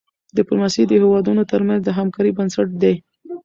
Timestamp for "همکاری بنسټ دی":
1.97-2.95